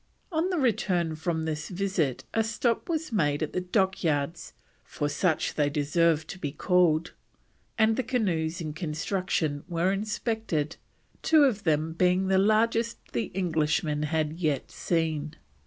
[0.31, 5.53] On the return from this visit a stop was made "at the dockyards, for such
[5.53, 7.13] they deserve to be called,"
[7.77, 10.77] and the canoes in construction were inspected,
[11.21, 15.35] two of them being the largest the Englishmen had yet seen.